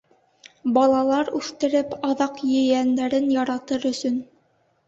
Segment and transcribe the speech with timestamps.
[0.77, 4.19] Балалар үҫтереп, аҙаҡ ейәндәрен яратыр өсөн.